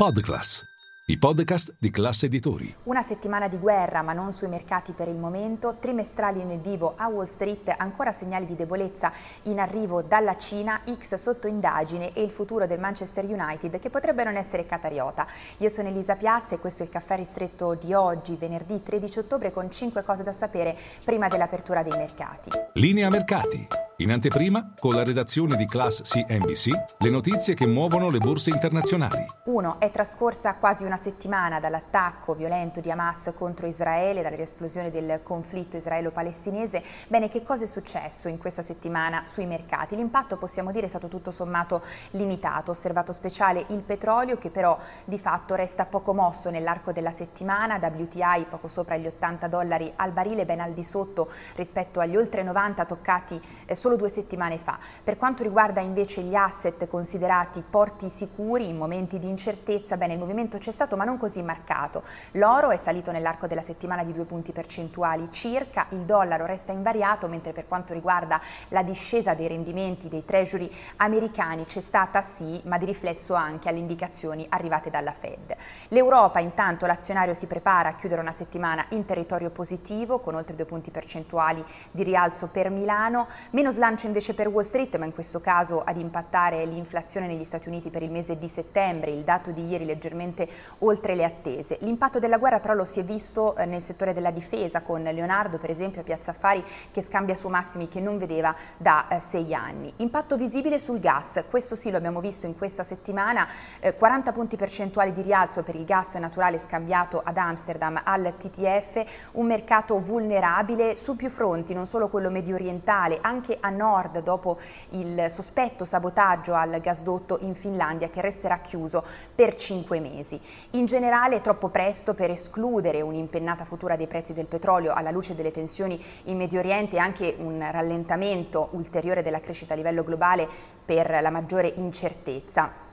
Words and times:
Podclass, 0.00 0.64
i 1.08 1.18
podcast 1.18 1.74
di 1.78 1.90
classe 1.90 2.24
editori. 2.24 2.74
Una 2.84 3.02
settimana 3.02 3.48
di 3.48 3.58
guerra, 3.58 4.00
ma 4.00 4.14
non 4.14 4.32
sui 4.32 4.48
mercati 4.48 4.92
per 4.92 5.08
il 5.08 5.16
momento, 5.16 5.76
trimestrali 5.78 6.42
nel 6.42 6.58
vivo 6.58 6.94
a 6.96 7.08
Wall 7.08 7.26
Street, 7.26 7.74
ancora 7.76 8.10
segnali 8.10 8.46
di 8.46 8.56
debolezza 8.56 9.12
in 9.42 9.60
arrivo 9.60 10.00
dalla 10.00 10.38
Cina, 10.38 10.80
X 10.90 11.16
sotto 11.16 11.48
indagine 11.48 12.14
e 12.14 12.22
il 12.22 12.30
futuro 12.30 12.66
del 12.66 12.80
Manchester 12.80 13.26
United 13.26 13.78
che 13.78 13.90
potrebbe 13.90 14.24
non 14.24 14.36
essere 14.36 14.64
catariota. 14.64 15.26
Io 15.58 15.68
sono 15.68 15.88
Elisa 15.88 16.16
Piazza 16.16 16.54
e 16.54 16.60
questo 16.60 16.82
è 16.82 16.86
il 16.86 16.92
caffè 16.92 17.16
ristretto 17.16 17.74
di 17.74 17.92
oggi, 17.92 18.36
venerdì 18.36 18.82
13 18.82 19.18
ottobre, 19.18 19.52
con 19.52 19.70
5 19.70 20.02
cose 20.02 20.22
da 20.22 20.32
sapere 20.32 20.78
prima 21.04 21.28
dell'apertura 21.28 21.82
dei 21.82 21.92
mercati. 21.98 22.48
Linea 22.72 23.10
mercati. 23.10 23.89
In 24.00 24.10
anteprima, 24.10 24.72
con 24.78 24.94
la 24.94 25.04
redazione 25.04 25.56
di 25.56 25.66
Class 25.66 26.00
CNBC, 26.00 26.68
le 27.00 27.10
notizie 27.10 27.52
che 27.52 27.66
muovono 27.66 28.08
le 28.08 28.16
borse 28.16 28.48
internazionali. 28.48 29.26
1. 29.44 29.78
È 29.78 29.90
trascorsa 29.90 30.54
quasi 30.54 30.86
una 30.86 30.96
settimana 30.96 31.60
dall'attacco 31.60 32.34
violento 32.34 32.80
di 32.80 32.90
Hamas 32.90 33.30
contro 33.36 33.66
Israele, 33.66 34.22
dall'esplosione 34.22 34.90
del 34.90 35.20
conflitto 35.22 35.76
israelo-palestinese. 35.76 36.82
Bene, 37.08 37.28
che 37.28 37.42
cosa 37.42 37.64
è 37.64 37.66
successo 37.66 38.28
in 38.28 38.38
questa 38.38 38.62
settimana 38.62 39.26
sui 39.26 39.44
mercati? 39.44 39.96
L'impatto, 39.96 40.38
possiamo 40.38 40.72
dire, 40.72 40.86
è 40.86 40.88
stato 40.88 41.08
tutto 41.08 41.30
sommato 41.30 41.82
limitato. 42.12 42.70
Osservato 42.70 43.12
speciale 43.12 43.66
il 43.68 43.82
petrolio, 43.82 44.38
che 44.38 44.48
però 44.48 44.78
di 45.04 45.18
fatto 45.18 45.54
resta 45.54 45.84
poco 45.84 46.14
mosso 46.14 46.48
nell'arco 46.48 46.92
della 46.92 47.12
settimana. 47.12 47.76
WTI 47.76 48.46
poco 48.48 48.66
sopra 48.66 48.96
gli 48.96 49.06
80 49.06 49.46
dollari 49.46 49.92
al 49.96 50.12
barile, 50.12 50.46
ben 50.46 50.60
al 50.60 50.72
di 50.72 50.84
sotto 50.84 51.30
rispetto 51.56 52.00
agli 52.00 52.16
oltre 52.16 52.42
90 52.42 52.86
toccati 52.86 53.42
eh, 53.66 53.74
solo 53.74 53.88
solo 53.90 53.96
due 53.96 54.08
settimane 54.08 54.58
fa. 54.58 54.78
Per 55.02 55.16
quanto 55.16 55.42
riguarda 55.42 55.80
invece 55.80 56.22
gli 56.22 56.34
asset 56.34 56.86
considerati 56.86 57.62
porti 57.68 58.08
sicuri 58.08 58.68
in 58.68 58.76
momenti 58.76 59.18
di 59.18 59.28
incertezza, 59.28 59.96
bene, 59.96 60.12
il 60.12 60.18
movimento 60.18 60.58
c'è 60.58 60.70
stato 60.70 60.96
ma 60.96 61.04
non 61.04 61.18
così 61.18 61.42
marcato. 61.42 62.04
L'oro 62.32 62.70
è 62.70 62.76
salito 62.76 63.10
nell'arco 63.10 63.48
della 63.48 63.62
settimana 63.62 64.04
di 64.04 64.12
due 64.12 64.24
punti 64.24 64.52
percentuali 64.52 65.30
circa, 65.32 65.86
il 65.90 66.00
dollaro 66.00 66.46
resta 66.46 66.70
invariato, 66.72 67.26
mentre 67.26 67.52
per 67.52 67.66
quanto 67.66 67.92
riguarda 67.92 68.40
la 68.68 68.82
discesa 68.82 69.34
dei 69.34 69.48
rendimenti 69.48 70.08
dei 70.08 70.24
treasury 70.24 70.70
americani 70.96 71.64
c'è 71.64 71.80
stata 71.80 72.22
sì, 72.22 72.60
ma 72.64 72.78
di 72.78 72.84
riflesso 72.84 73.34
anche 73.34 73.68
alle 73.68 73.78
indicazioni 73.78 74.46
arrivate 74.48 74.90
dalla 74.90 75.12
Fed. 75.12 75.56
L'Europa 75.88 76.38
intanto 76.38 76.86
l'azionario 76.86 77.34
si 77.34 77.46
prepara 77.46 77.88
a 77.88 77.94
chiudere 77.94 78.20
una 78.20 78.32
settimana 78.32 78.84
in 78.90 79.04
territorio 79.04 79.50
positivo 79.50 80.20
con 80.20 80.34
oltre 80.34 80.54
due 80.54 80.64
punti 80.64 80.90
percentuali 80.90 81.64
di 81.90 82.04
rialzo 82.04 82.46
per 82.48 82.70
Milano, 82.70 83.26
meno 83.50 83.69
slancio 83.70 84.06
invece 84.06 84.34
per 84.34 84.48
Wall 84.48 84.64
Street, 84.64 84.96
ma 84.96 85.04
in 85.04 85.12
questo 85.12 85.40
caso 85.40 85.80
ad 85.80 85.96
impattare 85.96 86.64
l'inflazione 86.64 87.26
negli 87.26 87.44
Stati 87.44 87.68
Uniti 87.68 87.90
per 87.90 88.02
il 88.02 88.10
mese 88.10 88.38
di 88.38 88.48
settembre, 88.48 89.10
il 89.10 89.22
dato 89.22 89.50
di 89.50 89.66
ieri 89.66 89.84
leggermente 89.84 90.48
oltre 90.78 91.14
le 91.14 91.24
attese. 91.24 91.78
L'impatto 91.80 92.18
della 92.18 92.38
guerra 92.38 92.60
però 92.60 92.74
lo 92.74 92.84
si 92.84 93.00
è 93.00 93.04
visto 93.04 93.56
eh, 93.56 93.66
nel 93.66 93.82
settore 93.82 94.12
della 94.12 94.30
difesa 94.30 94.82
con 94.82 95.02
Leonardo 95.02 95.58
per 95.58 95.70
esempio 95.70 96.00
a 96.00 96.04
Piazza 96.04 96.30
Affari 96.30 96.64
che 96.90 97.02
scambia 97.02 97.34
su 97.34 97.48
massimi 97.48 97.88
che 97.88 98.00
non 98.00 98.18
vedeva 98.18 98.54
da 98.76 99.08
eh, 99.08 99.20
sei 99.28 99.54
anni. 99.54 99.92
Impatto 99.96 100.36
visibile 100.36 100.78
sul 100.78 101.00
gas, 101.00 101.44
questo 101.48 101.76
sì 101.76 101.90
lo 101.90 101.96
abbiamo 101.96 102.20
visto 102.20 102.46
in 102.46 102.56
questa 102.56 102.82
settimana, 102.82 103.48
eh, 103.80 103.94
40 103.94 104.32
punti 104.32 104.56
percentuali 104.56 105.12
di 105.12 105.22
rialzo 105.22 105.62
per 105.62 105.74
il 105.74 105.84
gas 105.84 106.14
naturale 106.14 106.58
scambiato 106.58 107.20
ad 107.24 107.36
Amsterdam 107.36 108.00
al 108.04 108.34
TTF, 108.36 109.30
un 109.32 109.46
mercato 109.46 109.98
vulnerabile 110.00 110.96
su 110.96 111.16
più 111.16 111.30
fronti, 111.30 111.74
non 111.74 111.86
solo 111.86 112.08
quello 112.08 112.30
medio 112.30 112.54
orientale, 112.54 113.18
anche 113.20 113.58
a 113.60 113.70
nord 113.70 114.22
dopo 114.22 114.58
il 114.90 115.26
sospetto 115.28 115.84
sabotaggio 115.84 116.54
al 116.54 116.80
gasdotto 116.80 117.38
in 117.40 117.54
Finlandia 117.54 118.08
che 118.08 118.20
resterà 118.20 118.58
chiuso 118.58 119.04
per 119.34 119.54
cinque 119.54 120.00
mesi. 120.00 120.40
In 120.70 120.86
generale 120.86 121.36
è 121.36 121.40
troppo 121.40 121.68
presto 121.68 122.14
per 122.14 122.30
escludere 122.30 123.00
un'impennata 123.00 123.64
futura 123.64 123.96
dei 123.96 124.06
prezzi 124.06 124.32
del 124.32 124.46
petrolio 124.46 124.92
alla 124.92 125.10
luce 125.10 125.34
delle 125.34 125.50
tensioni 125.50 126.02
in 126.24 126.36
Medio 126.36 126.58
Oriente 126.58 126.96
e 126.96 126.98
anche 126.98 127.36
un 127.38 127.66
rallentamento 127.70 128.68
ulteriore 128.72 129.22
della 129.22 129.40
crescita 129.40 129.74
a 129.74 129.76
livello 129.76 130.04
globale 130.04 130.48
per 130.84 131.20
la 131.20 131.30
maggiore 131.30 131.68
incertezza 131.68 132.88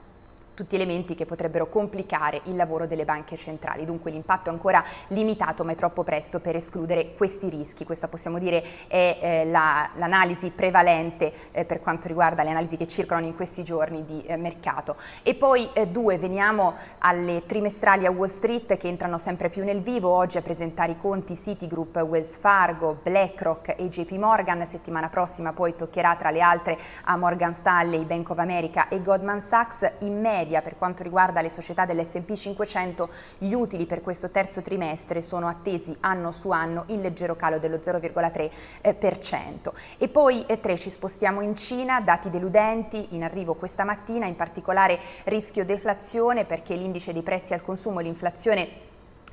tutti 0.58 0.74
elementi 0.74 1.14
che 1.14 1.24
potrebbero 1.24 1.68
complicare 1.68 2.40
il 2.46 2.56
lavoro 2.56 2.88
delle 2.88 3.04
banche 3.04 3.36
centrali. 3.36 3.84
Dunque 3.84 4.10
l'impatto 4.10 4.50
è 4.50 4.52
ancora 4.52 4.82
limitato 5.08 5.62
ma 5.62 5.70
è 5.70 5.74
troppo 5.76 6.02
presto 6.02 6.40
per 6.40 6.56
escludere 6.56 7.14
questi 7.14 7.48
rischi. 7.48 7.84
Questa 7.84 8.08
possiamo 8.08 8.40
dire 8.40 8.64
è 8.88 9.18
eh, 9.20 9.44
la, 9.44 9.88
l'analisi 9.94 10.50
prevalente 10.50 11.32
eh, 11.52 11.64
per 11.64 11.78
quanto 11.78 12.08
riguarda 12.08 12.42
le 12.42 12.50
analisi 12.50 12.76
che 12.76 12.88
circolano 12.88 13.26
in 13.26 13.36
questi 13.36 13.62
giorni 13.62 14.04
di 14.04 14.20
eh, 14.26 14.36
mercato. 14.36 14.96
E 15.22 15.36
poi 15.36 15.70
eh, 15.74 15.86
due, 15.86 16.18
veniamo 16.18 16.74
alle 16.98 17.46
trimestrali 17.46 18.04
a 18.04 18.10
Wall 18.10 18.28
Street 18.28 18.76
che 18.78 18.88
entrano 18.88 19.16
sempre 19.16 19.50
più 19.50 19.62
nel 19.62 19.80
vivo. 19.80 20.10
Oggi 20.10 20.38
a 20.38 20.42
presentare 20.42 20.90
i 20.90 20.96
conti 20.96 21.36
Citigroup, 21.36 21.94
Wells 21.98 22.36
Fargo, 22.36 22.98
BlackRock 23.00 23.76
e 23.78 23.86
JP 23.86 24.10
Morgan. 24.14 24.66
Settimana 24.66 25.08
prossima 25.08 25.52
poi 25.52 25.76
toccherà 25.76 26.16
tra 26.16 26.32
le 26.32 26.40
altre 26.40 26.76
a 27.04 27.16
Morgan 27.16 27.54
Stanley, 27.54 28.04
Bank 28.04 28.30
of 28.30 28.38
America 28.38 28.88
e 28.88 29.00
Goldman 29.00 29.40
Sachs. 29.40 29.88
In 30.00 30.18
media 30.18 30.46
media 30.48 30.62
per 30.62 30.78
quanto 30.78 31.02
riguarda 31.02 31.42
le 31.42 31.50
società 31.50 31.84
dell'S&P 31.84 32.32
500, 32.32 33.08
gli 33.38 33.52
utili 33.52 33.84
per 33.84 34.00
questo 34.00 34.30
terzo 34.30 34.62
trimestre 34.62 35.20
sono 35.20 35.46
attesi 35.46 35.94
anno 36.00 36.32
su 36.32 36.50
anno 36.50 36.84
in 36.86 37.02
leggero 37.02 37.36
calo 37.36 37.58
dello 37.58 37.76
0,3%. 37.76 38.50
Eh, 38.80 38.96
e 39.98 40.08
poi 40.08 40.46
eh, 40.46 40.58
tre 40.58 40.78
ci 40.78 40.88
spostiamo 40.90 41.42
in 41.42 41.54
Cina, 41.54 42.00
dati 42.00 42.30
deludenti 42.30 43.08
in 43.10 43.22
arrivo 43.22 43.54
questa 43.54 43.84
mattina, 43.84 44.26
in 44.26 44.36
particolare 44.36 44.98
rischio 45.24 45.64
deflazione 45.64 46.46
perché 46.46 46.74
l'indice 46.74 47.12
dei 47.12 47.22
prezzi 47.22 47.52
al 47.52 47.62
consumo, 47.62 48.00
l'inflazione 48.00 48.86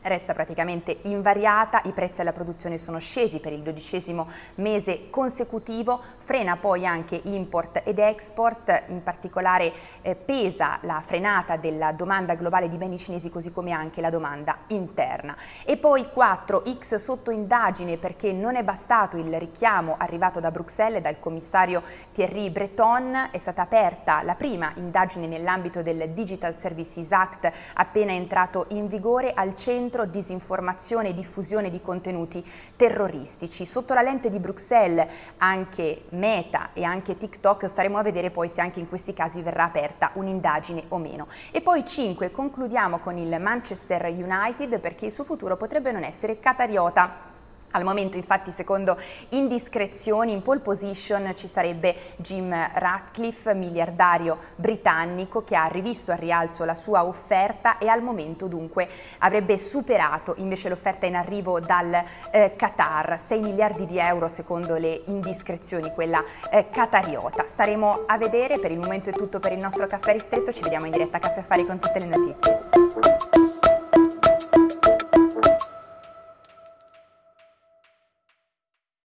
resta 0.06 0.34
praticamente 0.34 1.00
invariata, 1.04 1.82
i 1.86 1.92
prezzi 1.92 2.22
alla 2.22 2.32
produzione 2.32 2.78
sono 2.78 3.00
scesi 3.00 3.40
per 3.40 3.54
il 3.54 3.62
dodicesimo 3.62 4.30
mese 4.56 5.10
consecutivo, 5.10 6.00
frena 6.20 6.58
poi 6.58 6.86
anche 6.86 7.20
import 7.24 7.82
ed 7.84 8.00
export, 8.00 8.84
in 8.88 9.02
particolare 9.04 9.72
eh, 10.02 10.16
pesa 10.16 10.78
la 10.82 11.02
frenata 11.04 11.58
della 11.58 11.92
domanda 11.92 12.36
globale 12.36 12.70
di 12.70 12.78
beni 12.78 12.98
cinesi 12.98 13.30
così 13.30 13.52
come 13.52 13.72
anche 13.72 14.02
la 14.02 14.10
domanda 14.10 14.58
interna. 14.68 15.36
E 15.66 15.78
poi 15.78 16.10
4 16.10 16.64
X 16.80 16.96
sotto 16.96 17.32
indagine 17.32 17.98
perché 17.98 18.32
non 18.32 18.56
è 18.56 18.64
bastato 18.64 19.18
il 19.18 19.38
richiamo 19.40 19.96
arrivato 19.98 20.40
da 20.40 20.52
Bruxelles 20.52 21.02
dal 21.02 21.20
commissario 21.20 21.82
Thierry 22.12 22.50
Breton, 22.52 23.30
è 23.32 23.38
stata 23.40 23.64
aperta 23.64 24.22
la 24.22 24.36
prima 24.36 24.72
indagine 24.76 25.28
nell'ambito 25.28 25.82
del 25.82 26.10
Digital 26.12 26.54
Services 26.56 27.12
Act 27.12 27.52
appena 27.74 28.12
entrato 28.12 28.66
in 28.70 28.88
vigore 28.88 29.32
al 29.34 29.56
centro 29.56 29.95
centro 29.96 30.06
disinformazione 30.06 31.10
e 31.10 31.14
diffusione 31.14 31.70
di 31.70 31.80
contenuti 31.80 32.46
terroristici. 32.76 33.66
Sotto 33.66 33.94
la 33.94 34.02
lente 34.02 34.30
di 34.30 34.40
Bruxelles 34.40 35.08
anche 35.38 36.04
Meta 36.10 36.72
e 36.74 36.84
anche 36.84 37.18
TikTok 37.18 37.70
staremo 37.70 37.98
a 37.98 38.04
vedere 38.04 38.30
poi 38.30 38.50
se 38.50 38.60
anche 38.60 38.82
in 38.82 38.90
questi 38.90 39.14
casi 39.14 39.42
verrà 39.42 39.64
aperta 39.64 40.12
un'indagine 40.16 40.84
o 40.90 40.98
meno. 40.98 41.28
E 41.52 41.62
poi 41.62 41.86
5 41.86 42.32
concludiamo 42.32 43.00
con 43.00 43.18
il 43.18 43.40
Manchester 43.40 44.06
United 44.06 44.80
perché 44.80 45.06
il 45.06 45.12
suo 45.14 45.24
futuro 45.24 45.56
potrebbe 45.56 45.92
non 45.92 46.04
essere 46.04 46.40
catariota. 46.40 47.35
Al 47.76 47.84
momento 47.84 48.16
infatti 48.16 48.52
secondo 48.52 48.98
indiscrezioni 49.30 50.32
in 50.32 50.42
pole 50.42 50.62
position 50.62 51.34
ci 51.36 51.48
sarebbe 51.48 51.94
Jim 52.16 52.50
Ratcliffe, 52.74 53.54
miliardario 53.54 54.38
britannico 54.56 55.44
che 55.44 55.58
ha 55.58 55.66
rivisto 55.66 56.14
al 56.14 56.18
rialzo 56.18 56.64
la 56.64 56.74
sua 56.74 57.06
offerta 57.06 57.78
e 57.78 57.90
al 57.90 58.02
momento 58.02 58.48
dunque 58.48 58.88
avrebbe 59.20 59.58
superato 59.58 60.36
invece 60.38 60.70
l'offerta 60.70 61.06
in 61.06 61.16
arrivo 61.16 61.60
dal 61.60 62.02
eh, 62.32 62.56
Qatar, 62.56 63.20
6 63.20 63.40
miliardi 63.42 63.86
di 63.86 64.00
euro 64.00 64.30
secondo 64.30 64.76
le 64.78 65.02
indiscrezioni, 65.08 65.92
quella 65.94 66.24
eh, 66.50 66.70
qatariota. 66.70 67.44
Staremo 67.46 68.04
a 68.06 68.18
vedere, 68.18 68.58
per 68.58 68.72
il 68.72 68.80
momento 68.80 69.10
è 69.10 69.14
tutto 69.14 69.40
per 69.40 69.52
il 69.52 69.62
nostro 69.62 69.86
caffè 69.86 70.14
ristretto, 70.14 70.54
ci 70.54 70.62
vediamo 70.62 70.86
in 70.86 70.94
diretta 70.94 71.18
a 71.18 71.20
Caffè 71.20 71.40
Affari 71.42 71.66
con 71.66 71.78
tutte 71.78 72.00
le 72.00 72.06
notizie. 72.06 73.35